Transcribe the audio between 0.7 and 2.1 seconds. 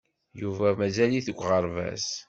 mazal-it deg uɣerbaz.